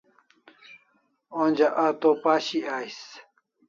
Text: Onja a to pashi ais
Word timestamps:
Onja 1.41 1.67
a 1.83 1.87
to 1.99 2.09
pashi 2.23 2.59
ais 2.77 2.97